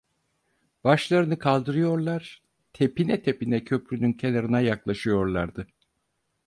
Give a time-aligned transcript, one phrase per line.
[0.83, 2.41] Başlarını kaldırıyorlar,
[2.73, 5.67] tepine tepine köprünün kenarına yaklaşıyorlardı.